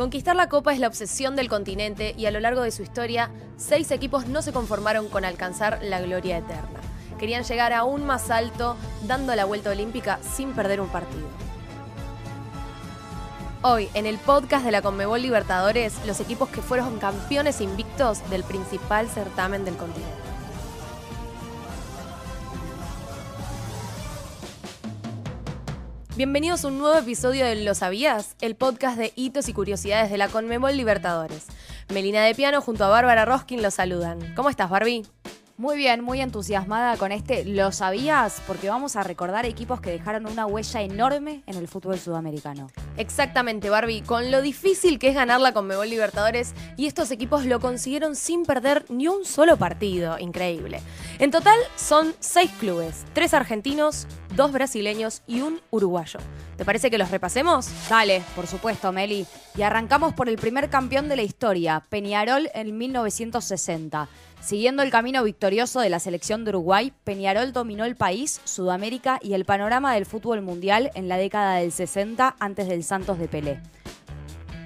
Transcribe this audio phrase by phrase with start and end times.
[0.00, 3.28] Conquistar la Copa es la obsesión del continente y a lo largo de su historia,
[3.58, 6.80] seis equipos no se conformaron con alcanzar la gloria eterna.
[7.18, 11.28] Querían llegar aún más alto, dando la vuelta olímpica sin perder un partido.
[13.60, 18.42] Hoy, en el podcast de la Conmebol Libertadores, los equipos que fueron campeones invictos del
[18.42, 20.29] principal certamen del continente.
[26.20, 30.18] Bienvenidos a un nuevo episodio de Lo Sabías, el podcast de hitos y curiosidades de
[30.18, 31.46] la Conmebol Libertadores.
[31.88, 34.34] Melina de Piano junto a Bárbara Roskin los saludan.
[34.34, 35.06] ¿Cómo estás, Barbie?
[35.60, 38.40] Muy bien, muy entusiasmada con este ¿Lo sabías?
[38.46, 42.70] Porque vamos a recordar equipos que dejaron una huella enorme en el fútbol sudamericano.
[42.96, 47.60] Exactamente, Barbie, con lo difícil que es ganar la Conmebol Libertadores y estos equipos lo
[47.60, 50.80] consiguieron sin perder ni un solo partido, increíble.
[51.18, 54.06] En total son seis clubes, tres argentinos,
[54.36, 56.20] dos brasileños y un uruguayo.
[56.56, 57.68] ¿Te parece que los repasemos?
[57.88, 59.26] Dale, por supuesto, Meli.
[59.56, 64.08] Y arrancamos por el primer campeón de la historia, Peñarol en 1960.
[64.40, 69.34] Siguiendo el camino victorioso de la selección de Uruguay, Peñarol dominó el país, Sudamérica y
[69.34, 73.60] el panorama del fútbol mundial en la década del 60 antes del Santos de Pelé.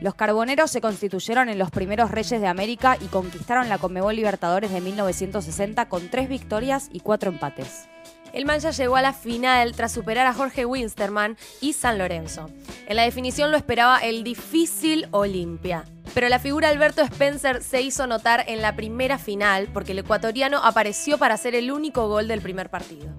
[0.00, 4.70] Los carboneros se constituyeron en los primeros reyes de América y conquistaron la Conmebol Libertadores
[4.70, 7.88] de 1960 con tres victorias y cuatro empates.
[8.34, 12.50] El Mancha llegó a la final tras superar a Jorge Winsterman y San Lorenzo.
[12.88, 15.84] En la definición lo esperaba el difícil Olimpia.
[16.14, 20.58] Pero la figura Alberto Spencer se hizo notar en la primera final porque el ecuatoriano
[20.58, 23.14] apareció para hacer el único gol del primer partido.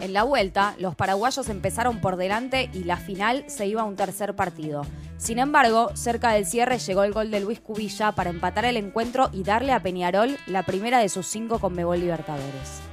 [0.00, 3.94] En la vuelta, los paraguayos empezaron por delante y la final se iba a un
[3.94, 4.82] tercer partido.
[5.16, 9.30] Sin embargo, cerca del cierre llegó el gol de Luis Cubilla para empatar el encuentro
[9.32, 12.89] y darle a Peñarol la primera de sus cinco Conmebol Libertadores.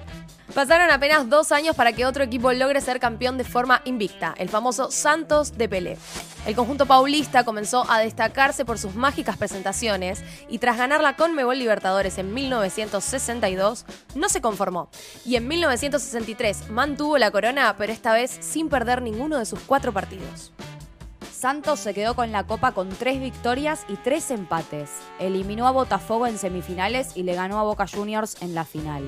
[0.57, 4.49] Pasaron apenas dos años para que otro equipo logre ser campeón de forma invicta, el
[4.49, 5.99] famoso Santos de Pelé.
[6.47, 11.59] El conjunto paulista comenzó a destacarse por sus mágicas presentaciones y tras ganar la Conmebol
[11.59, 14.89] Libertadores en 1962, no se conformó.
[15.23, 19.93] Y en 1963 mantuvo la corona, pero esta vez sin perder ninguno de sus cuatro
[19.93, 20.53] partidos.
[21.37, 24.89] Santos se quedó con la Copa con tres victorias y tres empates.
[25.19, 29.03] Eliminó a Botafogo en semifinales y le ganó a Boca Juniors en la final.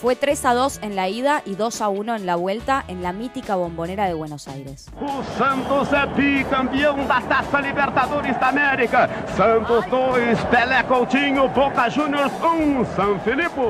[0.00, 3.02] Fue 3 a 2 en la ida y 2 a 1 en la vuelta en
[3.02, 4.86] la mítica bombonera de Buenos Aires.
[5.00, 9.10] O Santos é bicampeão da Taça Libertadores da América.
[9.36, 13.60] Santos 2, Pelé Coutinho, Boca Juniors 1, San Filipe.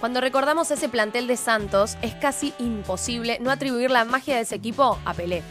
[0.00, 4.54] Cuando recordamos ese plantel de Santos, es casi imposible no atribuir la magia de ese
[4.54, 5.42] equipo a Pelé.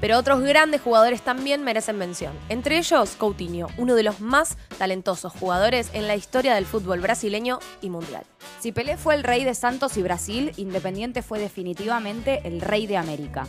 [0.00, 2.32] Pero otros grandes jugadores también merecen mención.
[2.48, 7.58] Entre ellos, Coutinho, uno de los más talentosos jugadores en la historia del fútbol brasileño
[7.82, 8.24] y mundial.
[8.60, 12.96] Si Pelé fue el rey de Santos y Brasil, Independiente fue definitivamente el rey de
[12.96, 13.46] América.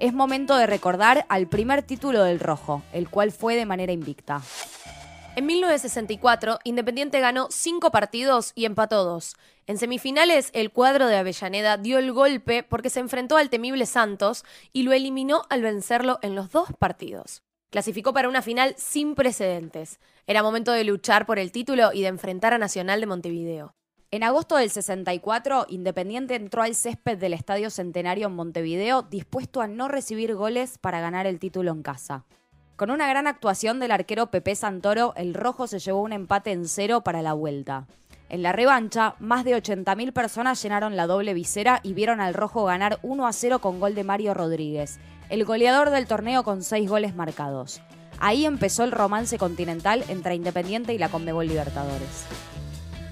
[0.00, 4.42] Es momento de recordar al primer título del Rojo, el cual fue de manera invicta.
[5.34, 9.34] En 1964, Independiente ganó cinco partidos y empató dos.
[9.66, 14.44] En semifinales, el cuadro de Avellaneda dio el golpe porque se enfrentó al temible Santos
[14.74, 17.42] y lo eliminó al vencerlo en los dos partidos.
[17.70, 20.00] Clasificó para una final sin precedentes.
[20.26, 23.74] Era momento de luchar por el título y de enfrentar a Nacional de Montevideo.
[24.10, 29.66] En agosto del 64, Independiente entró al césped del Estadio Centenario en Montevideo dispuesto a
[29.66, 32.26] no recibir goles para ganar el título en casa.
[32.76, 36.66] Con una gran actuación del arquero Pepe Santoro, el rojo se llevó un empate en
[36.66, 37.86] cero para la vuelta.
[38.30, 42.64] En la revancha, más de 80.000 personas llenaron la doble visera y vieron al rojo
[42.64, 46.88] ganar 1 a 0 con gol de Mario Rodríguez, el goleador del torneo con seis
[46.88, 47.82] goles marcados.
[48.18, 52.24] Ahí empezó el romance continental entre Independiente y la Conmebol Libertadores.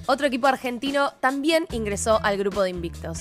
[0.07, 3.21] Otro equipo argentino también ingresó al grupo de invictos.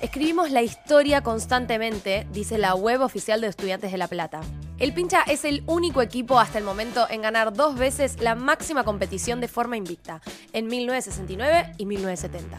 [0.00, 4.40] Escribimos la historia constantemente, dice la web oficial de Estudiantes de La Plata.
[4.78, 8.84] El Pincha es el único equipo hasta el momento en ganar dos veces la máxima
[8.84, 10.20] competición de forma invicta,
[10.52, 12.56] en 1969 y 1970.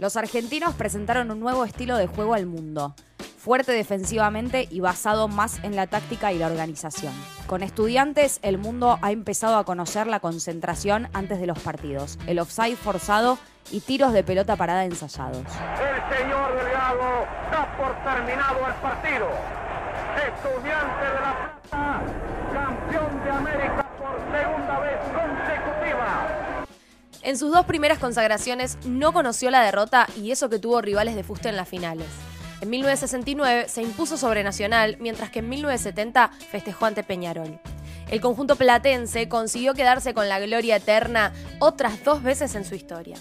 [0.00, 2.96] Los argentinos presentaron un nuevo estilo de juego al mundo,
[3.38, 7.12] fuerte defensivamente y basado más en la táctica y la organización.
[7.46, 12.40] Con estudiantes, el mundo ha empezado a conocer la concentración antes de los partidos, el
[12.40, 13.38] offside forzado
[13.70, 15.46] y tiros de pelota parada ensayados.
[15.46, 19.57] El señor Delgado da por terminado el partido.
[20.18, 22.02] Estudiante de La Plata,
[22.52, 26.64] campeón de América por segunda vez consecutiva.
[27.22, 31.22] En sus dos primeras consagraciones no conoció la derrota y eso que tuvo rivales de
[31.22, 32.06] fuste en las finales.
[32.60, 37.60] En 1969 se impuso sobre Nacional, mientras que en 1970 festejó ante Peñarol.
[38.10, 43.16] El conjunto platense consiguió quedarse con la gloria eterna otras dos veces en su historia.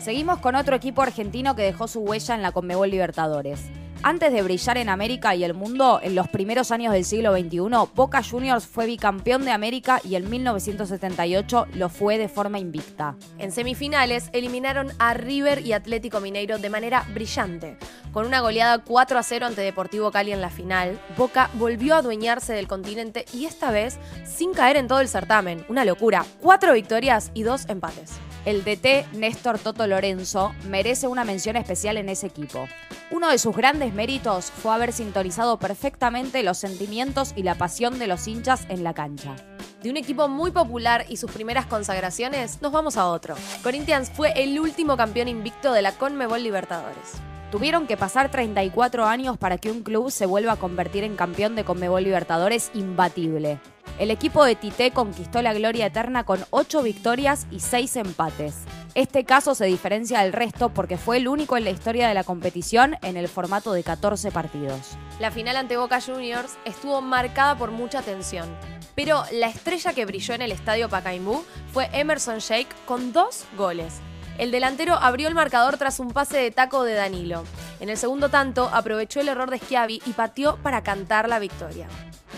[0.00, 3.60] Seguimos con otro equipo argentino que dejó su huella en la Conmebol Libertadores.
[4.06, 7.88] Antes de brillar en América y el mundo, en los primeros años del siglo XXI,
[7.94, 13.16] Boca Juniors fue bicampeón de América y en 1978 lo fue de forma invicta.
[13.38, 17.78] En semifinales eliminaron a River y Atlético Mineiro de manera brillante.
[18.12, 21.98] Con una goleada 4 a 0 ante Deportivo Cali en la final, Boca volvió a
[22.00, 25.64] adueñarse del continente y esta vez sin caer en todo el certamen.
[25.70, 26.26] Una locura.
[26.42, 28.20] Cuatro victorias y dos empates.
[28.44, 32.68] El DT Néstor Toto Lorenzo merece una mención especial en ese equipo.
[33.10, 38.06] Uno de sus grandes méritos fue haber sintonizado perfectamente los sentimientos y la pasión de
[38.06, 39.34] los hinchas en la cancha.
[39.82, 43.34] De un equipo muy popular y sus primeras consagraciones, nos vamos a otro.
[43.62, 47.14] Corinthians fue el último campeón invicto de la Conmebol Libertadores.
[47.50, 51.54] Tuvieron que pasar 34 años para que un club se vuelva a convertir en campeón
[51.54, 53.58] de Conmebol Libertadores imbatible.
[53.96, 58.56] El equipo de Tite conquistó la gloria eterna con 8 victorias y 6 empates.
[58.96, 62.24] Este caso se diferencia del resto porque fue el único en la historia de la
[62.24, 64.96] competición en el formato de 14 partidos.
[65.20, 68.48] La final ante Boca Juniors estuvo marcada por mucha tensión,
[68.96, 74.00] pero la estrella que brilló en el estadio Pacaembu fue Emerson Shake con dos goles.
[74.38, 77.44] El delantero abrió el marcador tras un pase de taco de Danilo.
[77.78, 81.86] En el segundo tanto, aprovechó el error de Schiavi y pateó para cantar la victoria.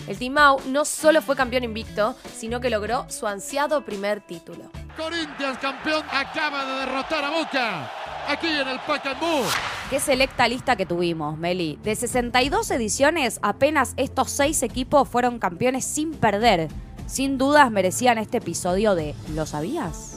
[0.07, 4.71] El Timau no solo fue campeón invicto, sino que logró su ansiado primer título.
[4.95, 7.91] Corinthians campeón acaba de derrotar a Boca
[8.27, 9.43] aquí en el Pacaembu.
[9.89, 11.77] Qué selecta lista que tuvimos, Meli.
[11.83, 16.69] De 62 ediciones, apenas estos seis equipos fueron campeones sin perder.
[17.05, 20.16] Sin dudas merecían este episodio de ¿Lo sabías?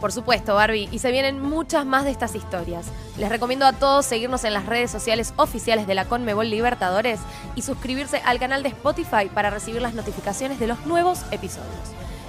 [0.00, 2.86] Por supuesto, Barbie, y se vienen muchas más de estas historias.
[3.16, 7.18] Les recomiendo a todos seguirnos en las redes sociales oficiales de la Conmebol Libertadores
[7.56, 11.66] y suscribirse al canal de Spotify para recibir las notificaciones de los nuevos episodios.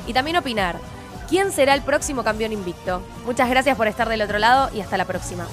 [0.08, 0.78] Y también opinar,
[1.30, 3.04] ¿quién será el próximo campeón invicto?
[3.26, 5.46] Muchas gracias por estar del otro lado y hasta la próxima.